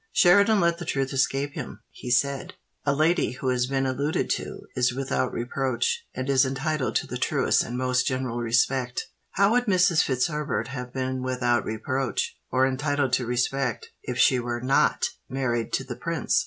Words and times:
Sheridan 0.13 0.59
let 0.59 0.79
the 0.79 0.85
truth 0.85 1.13
escape 1.13 1.53
him:—he 1.53 2.09
said, 2.09 2.55
'A 2.87 2.95
lady 2.95 3.33
who 3.33 3.49
has 3.49 3.67
been 3.67 3.85
alluded 3.85 4.31
to, 4.31 4.61
is 4.75 4.95
without 4.95 5.31
reproach, 5.31 6.07
and 6.15 6.27
is 6.27 6.43
entitled 6.43 6.95
to 6.95 7.05
the 7.05 7.19
truest 7.19 7.61
and 7.61 7.77
most 7.77 8.07
general 8.07 8.39
respect.' 8.39 9.05
How 9.33 9.51
would 9.51 9.65
Mrs. 9.67 10.01
Fitzherbert 10.01 10.69
have 10.69 10.91
been 10.91 11.21
without 11.21 11.65
reproach, 11.65 12.35
or 12.49 12.65
entitled 12.65 13.13
to 13.13 13.27
respect, 13.27 13.89
if 14.01 14.17
she 14.17 14.39
were 14.39 14.59
not 14.59 15.05
married 15.29 15.71
to 15.73 15.83
the 15.83 15.95
prince? 15.95 16.39